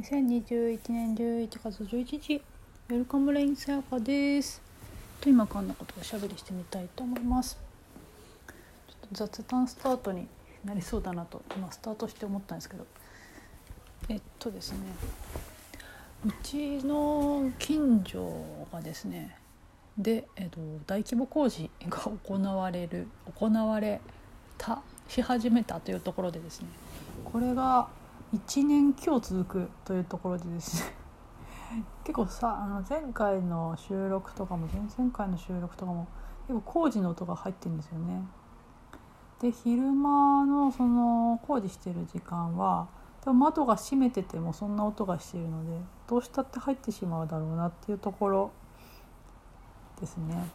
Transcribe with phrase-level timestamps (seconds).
[0.00, 2.42] 2021年11月11日
[2.88, 4.62] ウェルカムレインさやかです。
[5.20, 7.58] と今かんなことをおしゃべりしてみたいと思います。
[8.86, 10.28] ちょっと雑談スタートに
[10.64, 12.86] なりそうだなと今スタートして思ったんですけど。
[14.08, 14.78] えっとですね
[16.24, 19.36] うちの近所がですね
[19.98, 24.00] で、えっと、大規模工事が行われる行われ
[24.56, 26.68] たし始めたというところでですね
[27.24, 27.88] これが
[28.34, 30.94] 1年今日続くというところでですね
[32.04, 36.06] 結構さあの前回の収録とかも前々回の収録とかも
[36.46, 38.22] 結構工事の音が入ってるんですよね。
[39.40, 42.88] で昼間のその工事してる時間は
[43.24, 48.50] でも窓が閉めててもそんな音がしているのでどうしたって入ってしまうだろうなっていうところ
[50.00, 50.50] ですね。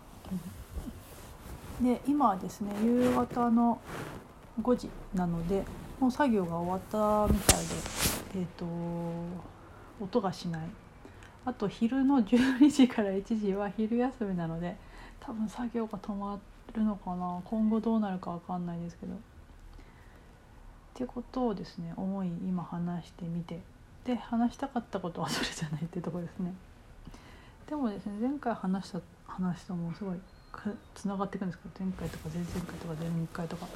[1.81, 3.79] で今はですね夕方の
[4.62, 5.65] 5時なので
[5.99, 7.65] もう作業が終わったみたいで、
[8.35, 8.65] えーと、
[10.01, 10.61] 音がしない
[11.45, 14.76] あと昼の12時から1時は昼休みなので
[15.20, 16.40] 多分作業が止ま
[16.73, 19.13] るのかな今後どうなるか分かんないですけど。
[19.13, 23.59] ってことをですね思い今話してみて
[24.05, 26.53] で話したかったことはそれじゃないってとこですね。
[27.68, 30.15] でもですね前回話した話ともすごい
[30.93, 33.68] つながっていくんですけど前回とか前々回とか前々回とか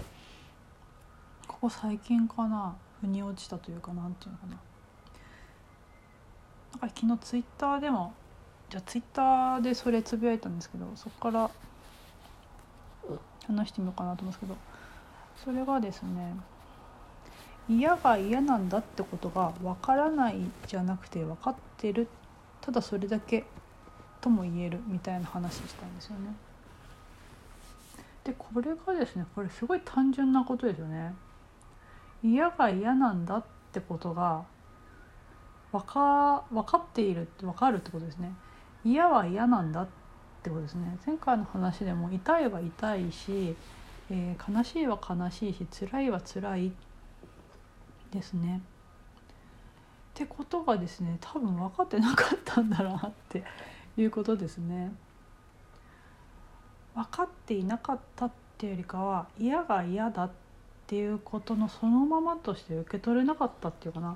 [1.59, 2.75] ここ最近かな？
[3.01, 4.57] 腑に落ちたというかなんていうのかな？
[6.81, 8.13] なんか昨日ツイッターでも
[8.69, 11.49] じゃあツイッターでそれつぶやいたんですけどそこから
[13.47, 14.55] 話してみようかなと思うんですけど
[15.43, 16.35] それがですね
[17.67, 20.35] 嫌が嫌なんだってことが分からない
[20.67, 22.07] じゃなくて分かってる
[22.61, 23.45] ただそれだけ
[24.21, 26.35] とも言えるみたいな話したんですよね。
[28.23, 31.15] でこれがですねこれすごい単純なことですよね。
[32.23, 34.45] 嫌が嫌なんだってことが
[35.71, 38.33] 分か分かっているって分かるってことですね。
[38.83, 39.87] 嫌は嫌なんだっ
[40.41, 40.97] てことですね。
[41.05, 43.55] 前回の話でも痛いは痛いし、
[44.09, 46.71] えー、悲しいは悲しいし辛いは辛い
[48.11, 48.61] ですね。
[48.61, 48.61] っ
[50.13, 53.43] てことがですね多分分かってなかったんだなって
[53.97, 54.91] いうことですね。
[56.95, 60.46] 分かっていなかったっていうよりかは嫌が嫌だって
[60.87, 64.15] っていうことのそのままとして受け取れなかったっていうかな。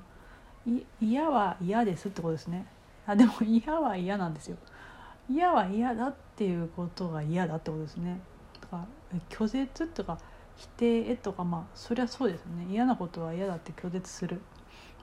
[1.02, 2.66] 嫌は嫌ですってことですね。
[3.06, 4.56] あでも 嫌は嫌なんですよ。
[5.28, 8.18] 嫌は嫌だっていうことが嫌だってことですね。
[8.62, 8.86] だから
[9.28, 10.16] 拒絶とか
[10.56, 12.66] 否定とかまあそりゃそうですよね。
[12.70, 14.40] 嫌なことは嫌だって拒絶する。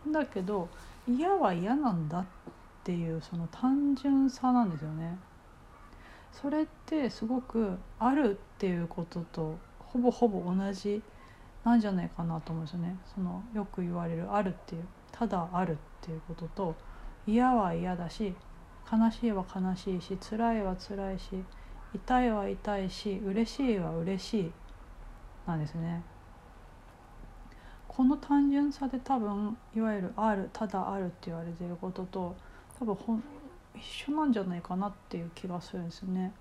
[0.08, 0.70] だけど
[1.08, 2.26] 嫌は嫌なんだっ
[2.84, 5.20] ていうその単純さなんですよね。
[6.32, 11.04] それってすごくあるっていうこととほぼほぼ同じ
[11.64, 16.76] なんじゃないかなと思うんですよねそのよく言われる「ある」っていうただあるっていうことと
[17.28, 18.34] 嫌は嫌だし
[18.92, 21.44] 悲しいは悲しいし辛いは辛いし
[21.94, 24.52] 痛いは痛いし嬉しいは嬉しい
[25.46, 26.04] なんですね。
[27.88, 32.36] この単純さで多分いわゆる「ある」「ただある」って言われてることと
[32.80, 33.24] 多分ほん
[33.76, 36.32] 一緒なんじゃないかなっていう気がするんですよね。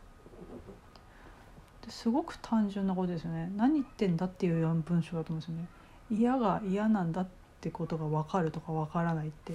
[1.89, 3.51] すごく単純なことですよね。
[3.57, 5.67] 何言ってんだっていう文章だと思うんですよね。
[6.11, 7.29] 嫌が嫌なんだっ
[7.61, 9.55] てことが分かるとか分からないって。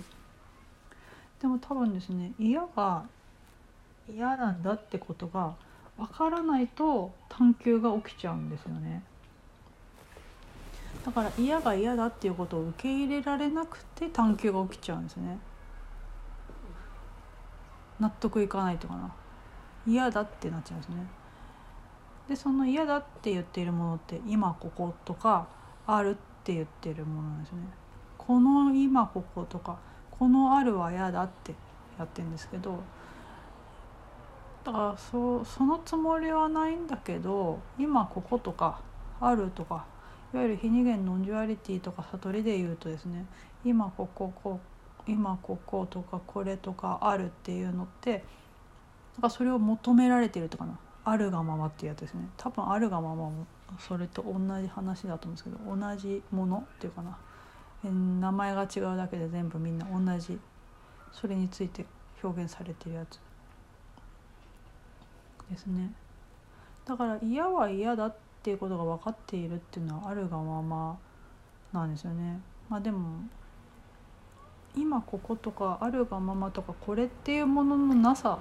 [1.42, 3.04] でも多分ですね嫌が
[4.10, 5.56] 嫌なんだってことが
[5.98, 9.04] 分からないと探求が起きちゃうんですよね。
[11.06, 15.38] だから嫌が嫌だっていうことを受け入れられなくて探求が起きちゃうんですね。
[18.00, 19.14] 納得いかないとかな。
[19.86, 21.06] 嫌だってなっちゃうんですね。
[22.28, 25.48] でその嫌だって言っているものって今こことか
[25.86, 26.14] あるっ
[26.44, 27.60] て言ってるものなんですね。
[28.18, 29.78] この今こことか
[30.12, 31.54] このあるは嫌だって
[32.00, 32.82] やってるんですけど
[34.64, 38.80] だからそそのつもりはないんだけど今こことか
[39.20, 39.86] あるとか
[40.34, 43.26] いわゆる非二元ノンジュアリティとか悟りで言うとですね
[43.66, 44.60] 今こここ
[45.06, 48.24] 今こことかこれとかあるっていうのって
[49.16, 53.46] なんかそれを求められてるとかなあるがままっていうやつですね多分あるがままも
[53.80, 57.18] それと同じ話だと思うんですけど同じものっていうかな
[57.92, 60.40] 名前が違うだけで全部みんな同じ
[61.12, 61.86] それについて
[62.24, 63.20] 表現されてるやつ
[65.50, 65.92] ですね。
[66.86, 70.98] だから嫌は嫌だっていうことが分かっているっていうのはあるがまま
[71.74, 72.40] なんですよね。
[72.70, 73.20] まあでも
[74.76, 78.40] 今こことかあるがままとかこれっていうもののなさ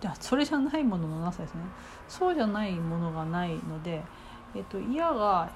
[0.00, 1.60] じゃあそれじゃないもののなさですね。
[2.08, 4.02] そうじゃないものがないので、
[4.54, 5.50] えっと、嫌が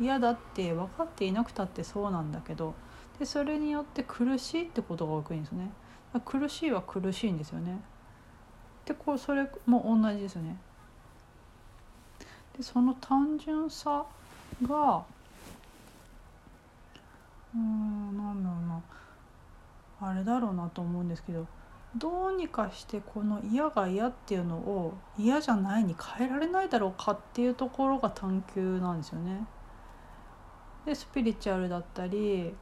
[0.00, 2.74] 嫌だって分かっていなくたってそうなんだけど
[3.18, 5.70] でそれによって苦しいってことが起きるんですね。
[6.24, 7.80] 苦しいは苦しいんですよね。
[8.84, 10.56] でこうそれも同じですよね。
[12.56, 14.04] でその単純さ
[14.62, 15.04] が
[17.54, 18.82] うんなんだろうな。
[20.00, 21.46] あれだろうなと思うんですけど
[21.96, 29.46] どうにかしてこの嫌が嫌っていうのを嫌じゃないに変えられないだろうかっていうところが探求なんですよね。
[30.84, 32.54] でスピリチュアルだったり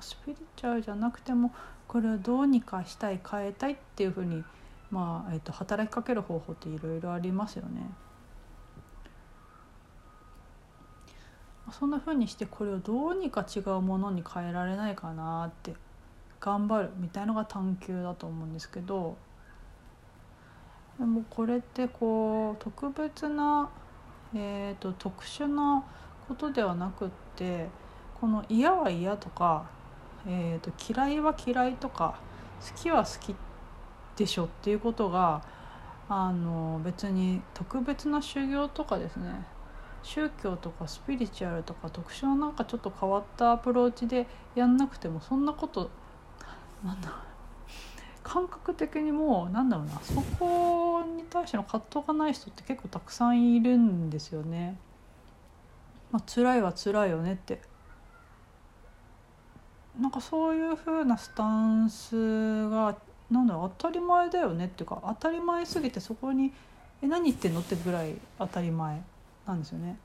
[0.00, 1.52] スピリチュアルじゃなくても
[1.86, 4.44] これをどうにかしたい変えたいっていうふうに、
[4.90, 7.90] まあえー、と働きかける方法っていろいろありますよね。
[11.72, 15.74] そんなふうにしてこれをどうにか違うものに変えられないかなって
[16.40, 19.16] 頑張るみたいのが探求だと思うんですけど
[20.98, 23.70] でもこれってこう特別な、
[24.34, 25.84] えーと、特殊な
[26.28, 27.68] ことではなくって
[28.20, 29.64] この嫌は嫌とか、
[30.26, 32.18] えーと、嫌いは嫌いとか
[32.60, 33.34] 好きは好き
[34.16, 35.42] でしょっていうことが
[36.08, 39.46] あの別に特別な修行とかですね
[40.02, 45.90] 宗教とかスピリチュアルとか特殊ななんかちょっと変わったアプローチでやんなくてもそんなこと
[46.84, 47.12] なんだ
[48.22, 54.78] 感覚的にもうなんだろうなそこに対しての葛藤がない人って結構たくさんいるんですよね。
[56.12, 57.60] まあ辛いは辛いよねって
[59.98, 62.96] なんかそういう風なスタンスが
[63.30, 66.52] なんだろう当たり前だよねっていうか当たり前すぎてそこに
[67.02, 69.02] 「え何言ってんの?」ってぐらい当たり前
[69.46, 69.98] なんですよね。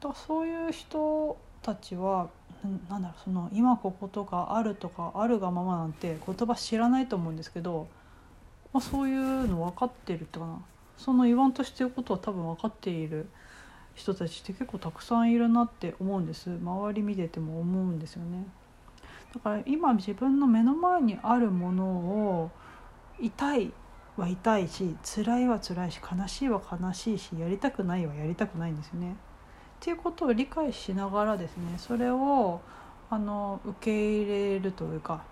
[0.00, 2.28] だからそういう人たちは
[2.88, 7.88] なんだろうその今こことかあるとかあるがままなんて言葉知らないと思うんですけど、
[8.72, 10.60] まあ、そういうの分かってるってかな
[10.98, 13.26] その言わんとしてることは多分分かっている
[13.94, 18.46] 人たちって結構たくさんいるなって思うんです周り見てても思うんですよね。
[19.34, 22.50] だから今自分の目の前にあるものを
[23.20, 23.72] 痛い
[24.16, 29.16] は痛いし辛いは辛いし悲しいは悲しいしやりたくないはやりたくないんですよね。
[29.80, 32.60] っていうことを理解しながらですねそれを
[33.08, 35.22] あの受け入れるというか、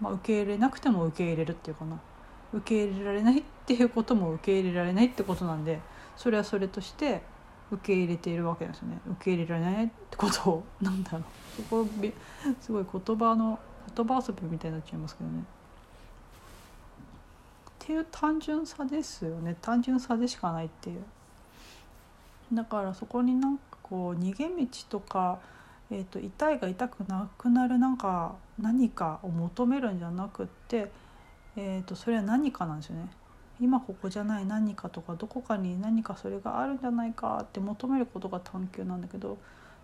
[0.00, 2.00] まあ、受け入れなくても受け入れるっていうかな
[2.54, 5.78] 受け入れられない っていうことも受け入れられないってことなんで
[6.16, 7.22] それはそれとして
[7.70, 11.22] 受け入れているわけですよね受け入れられないってことをなんだろう
[11.56, 11.86] そこ
[12.60, 13.58] すごい言葉の
[13.94, 15.44] 言葉遊びみたいになっちゃいますけどね。
[17.82, 21.02] っていう単純さですよね単純さでしかないっていう。
[22.54, 23.58] だからそこになん
[23.92, 25.38] こう逃げ道とか、
[25.90, 30.90] えーと、痛いが痛くなくなるなんか何かを求めるんじゃなくって、
[31.56, 33.10] えーと、それは何かなんですよね。
[33.60, 39.36] 今ここじゃない何かとかどこかに何かそれがあるんじゃないかって求めることが探求なんだけど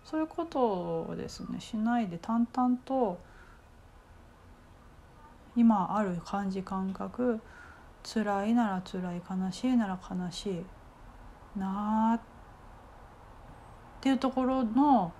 [0.03, 3.19] そういうことをですねしないで淡々と
[5.55, 7.39] 今ある感じ感覚
[8.03, 12.19] 辛いなら辛い悲しいなら悲しいなあっ
[13.99, 15.11] っていうところの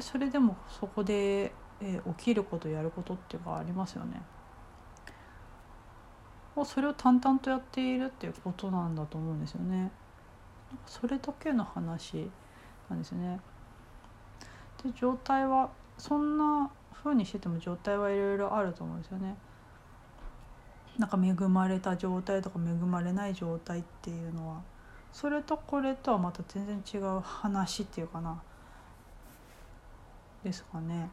[0.00, 4.20] それでもそこで、えー、起きることやることっていうのがありますよね。
[6.64, 9.90] それを淡々とやっているっていうことなんだと思うんですよね。
[10.84, 12.28] それだけの話
[12.88, 13.40] なんですね。
[14.82, 19.36] で状態はそんな風にしてても状態はいろいろあると思うんですよね。
[20.98, 24.60] なんか恵まれた状態とか恵まれない状態っていうのは
[25.12, 28.42] それとこれとはまた全然違う話っていうかな。
[30.42, 31.10] ですかね、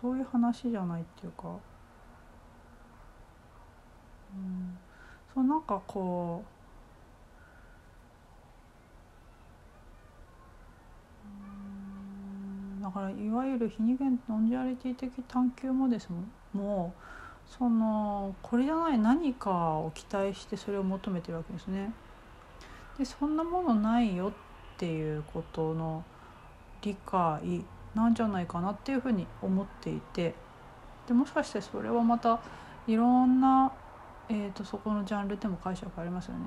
[0.00, 1.48] そういう話じゃないっていうか、
[4.34, 4.78] うん、
[5.34, 6.44] そうなんかこ
[12.80, 16.08] うだからいわゆる非二元ノンジュアリティ的探求もです
[16.52, 17.21] もう
[17.58, 21.92] そのこれじゃない何かを期待してそれを求めてるわけですね。
[22.98, 24.32] でそんなものないよっ
[24.78, 26.04] ていうことの
[26.80, 30.34] 理解なんじゃないかなっていうふうに思っていて
[31.06, 32.40] でもしかしてそれはまた
[32.86, 33.72] いろんな、
[34.28, 36.46] えーと、そこのジャンルでも解釈ありますよね。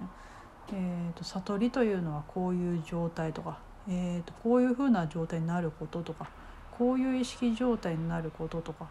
[0.73, 6.27] えーと、悟りというのはこういう状態とか、えーとこういうふうな状態になることとか
[6.71, 8.87] こういう意識状態になることとか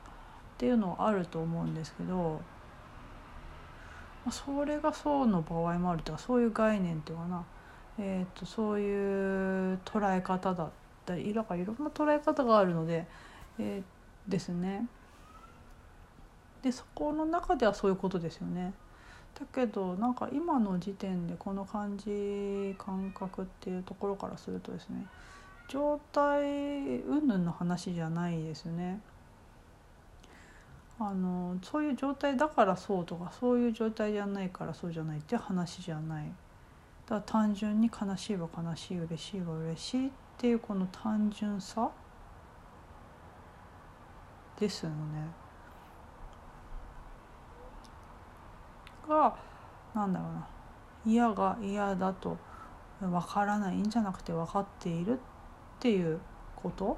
[0.54, 2.40] っていうのはあると思うんですけど
[4.30, 7.44] それがそうの場合もあるとかそういう概念っていうかな、
[7.98, 10.70] えーと、そういう捉え方だっ
[11.04, 13.06] たりだからいろんな捉え方があるので、
[13.58, 14.86] えー、ですね。
[16.62, 18.72] でそこの中ではそういうことですよね。
[19.38, 25.04] だけどなんか今の時点でこの感じ感覚っていうところからするとですね
[25.68, 26.40] 状態
[27.00, 29.00] 云々の話じゃないですね。
[30.98, 36.30] あのそういう状態だからそうとかそういう状態じゃないからそうじゃないって話じゃないだ
[37.08, 41.90] から単純に悲しいは悲しい嬉しいは嬉しいっていうこの単純さ
[44.58, 44.94] ですよね。
[49.08, 49.36] が
[49.94, 50.46] なんだろうな
[51.04, 52.38] 嫌が嫌だと
[53.00, 55.16] 分からないんじゃなくて分かっているっ
[55.78, 56.20] ていう
[56.56, 56.96] こと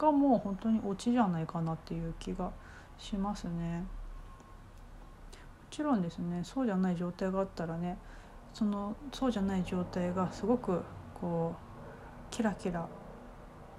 [0.00, 2.50] がもう本当にオチじゃないかなっていう気が
[2.98, 3.80] しますね。
[3.80, 3.86] も
[5.70, 7.96] ちろんですねそうじゃない状態があったらね
[8.52, 10.82] そのそうじゃない状態がすごく
[11.20, 12.88] こうキラキラ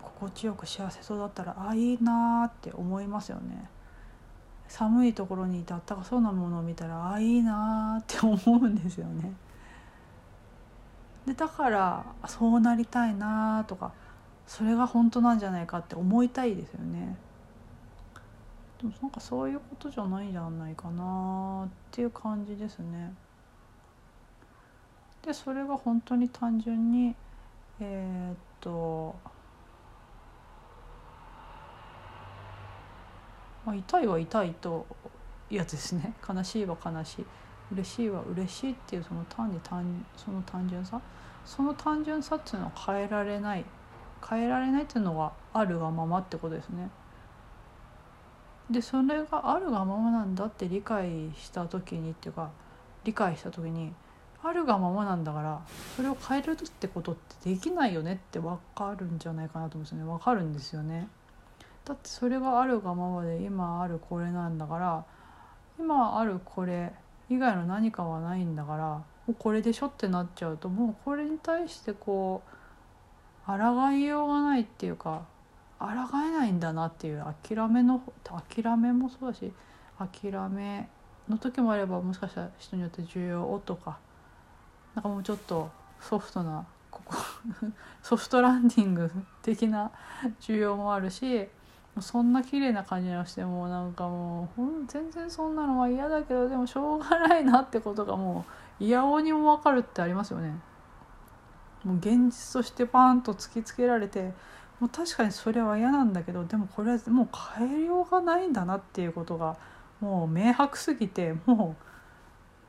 [0.02, 3.70] 心地よく幸せそうだったらあいいなって思いますよね。
[4.68, 9.34] 寒いところにいてあったかそうなものを見たらあいいなって思うんですよね。
[11.26, 13.92] でだからそうなりたいなとか
[14.52, 17.16] それが本当なんじゃないかって思いたいですよね。
[18.82, 23.14] でもなんかそういうことじゃないんじゃないかなっていう感じですね。
[25.26, 27.16] でそれが本当に単純に
[27.80, 29.16] えー、っと、
[33.66, 34.86] まあ、痛いは痛いと
[35.50, 37.26] やつですね 悲しいは悲しい
[37.72, 41.00] 嬉しいは嬉しいっていうその単に単その単純さ
[41.46, 43.64] その単純さっていうのは変えられない
[44.28, 46.90] 変えられないっていうのがあるがままってことですね。
[48.70, 52.52] でそれがあるがままなんだって理解した時にっていうか
[53.04, 53.94] 理解した時に
[54.44, 55.62] あるがままなんだから
[55.96, 61.08] それを変えるってことってできないよねって分かるんじゃないかなと思うんですよね分かるんですよね。
[61.86, 65.06] だってそれがあるがままで今あるこれなんだから
[65.80, 66.94] 今あるこれ
[67.30, 72.61] 以外の何かはないんだからもうこれでしょってなっちゃうともうこれに対してこう
[73.46, 75.26] 抗いようがないっていうか
[75.80, 79.52] 抗えないんだなっていう諦めの諦めもそうだし
[79.98, 80.88] 諦め
[81.28, 83.98] の時もあればもしかしたら人によって重要とか
[84.96, 85.70] なんかもうちょっと
[86.00, 87.16] ソフトなここ
[88.04, 89.92] ソフトランディング的な
[90.40, 91.48] 需要もあるし
[92.00, 98.46] そんな綺麗な感じのしてもなんかもう全然そんなのは嫌だけどでもしょうがないなってことがも
[98.80, 100.54] ういやおにも分かるってありますよね。
[101.84, 104.34] もう現実としてパーンと突きつけられて
[104.80, 109.58] もう確かにそれは嫌なんだけどでもこれはもう変えようがないんだなっていうことが
[110.00, 111.76] もう明白すぎても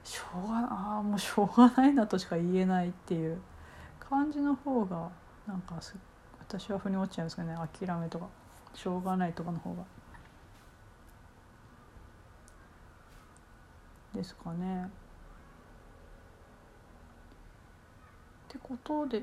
[0.04, 3.38] うしょうがああもうしょうがないなとしか言えないっていう
[4.00, 5.08] 感じの方が
[5.46, 5.76] なんか
[6.40, 8.26] 私は腑に落ちちゃうんですかね諦めとか
[8.74, 9.82] しょうがないとかの方が。
[14.14, 14.90] ですかね。
[18.52, 19.22] ってことで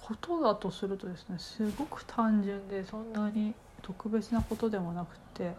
[0.00, 5.52] ことだとするとですねすごく単純でそんなに特別なことでもなくて、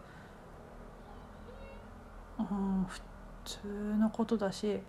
[2.38, 3.00] うん、普
[3.44, 3.58] 通
[4.00, 4.80] のことだし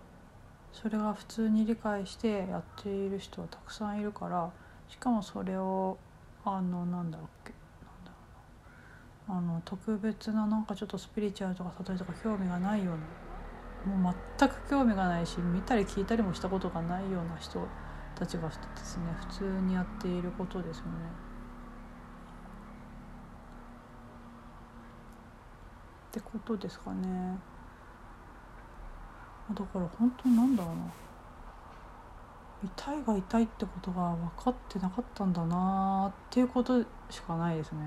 [0.72, 4.50] それが普通に理解してやっている人はたくさんいるから
[4.88, 5.96] しかもそれを
[6.44, 7.54] あのなんだろうっけ
[9.26, 12.92] あの特別ななんかちょっとスピリチュアルとか悟りとか興味がないよ
[13.86, 17.66] うなもう全く興味がないし見たり聞いたりもしたことがないような人
[18.14, 20.90] たちがですね普通にやっていることですよね。
[26.08, 27.38] ってことですかね。
[29.52, 30.82] だから本当になんだろうな
[32.64, 36.80] 痛いが痛いってことが分かってなかったんだなっていうこと
[37.10, 37.80] しかないですね。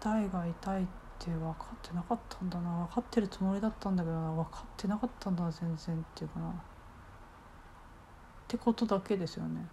[0.00, 0.86] 痛いが痛いっ
[1.18, 6.73] て分かってなかったんだな分かってるつもりだったんだけどな分かってなかったんだ全然っていうかな。
[8.44, 9.66] ってことだけですよね。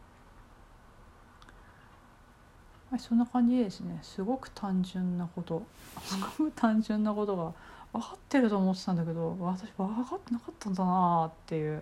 [2.89, 5.63] はい、そんな感じですねすごく単純なこと
[6.03, 7.53] すごく単純なことが
[7.93, 11.81] 分かってると思ってたんだけど私分かってなかったんだなっていう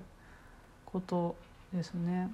[0.86, 1.36] こと
[1.74, 2.32] ですね。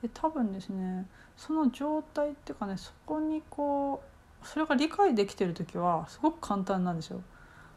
[0.00, 1.06] で多分ですね
[1.36, 4.02] その状態っていうかねそこにこ
[4.42, 7.20] うそれが理解できてる時はすごく簡単なんですよ。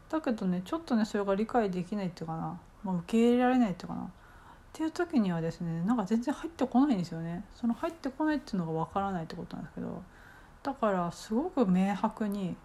[0.08, 4.10] だけどねちょっとねそれが理解できないっていうかな、まあ、受け入れられないっていうかな
[4.70, 10.02] っていう時にはですねなんか全然入ってこないんですよねその入ってこないっていうのがわからないってことなんですけど
[10.62, 12.56] だからすごく明白に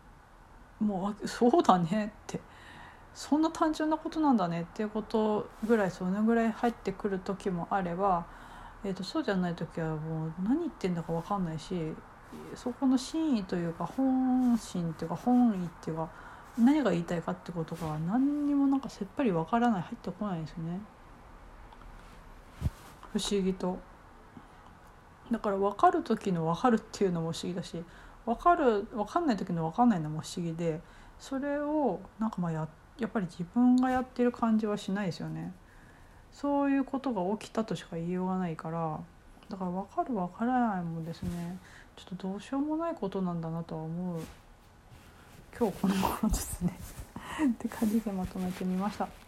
[0.79, 2.39] もうそうだねって
[3.15, 8.25] そんな単純なことなんだねっていうことぐらいそのぐらい入ってくる時もあれば、
[8.83, 11.73] えー、とそうじゃない時はもう何言ってんだか分かんないし
[12.53, 16.09] そこの真意というか本心っていうか本意っていうか
[16.57, 20.79] 何が言いたいかってことが何にもなんかせっぱり分からない入ってこないんですよね。
[23.15, 23.79] 不思議と。
[25.31, 27.81] だから分かる時の分かるっていうのも不思議だし
[28.25, 30.81] 分かる分かんない時の分かんないのも不思議で
[31.17, 32.67] それをなんかまあや
[32.99, 35.53] やっぱり自分がやってる感じはしないですよね。
[36.31, 38.99] そういうことが起きたとしか言いようがないから
[39.49, 41.57] だから分かる分からないもですね。
[41.95, 44.21] ちょっとどうしようもないことなんだなとは思う。
[45.57, 46.77] 今日この頃ですね。
[47.45, 49.24] って感じでまとめてみました。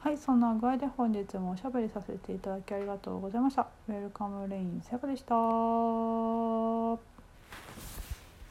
[0.00, 3.66] はいそんな具合で本日もおしゃべりさせていただきありがとうございました。
[3.88, 7.17] ウェルカムレインさやかでした。